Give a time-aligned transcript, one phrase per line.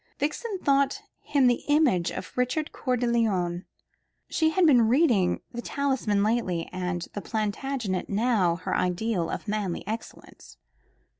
[0.17, 3.65] Vixen thought him the image of Richard Coeur de Lion.
[4.31, 9.85] She had been reading "The Talisman" lately, and the Plantagenet was her ideal of manly
[9.85, 10.57] excellence.